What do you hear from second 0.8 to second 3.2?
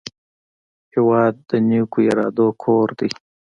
هېواد د نیکو ارادو کور دی.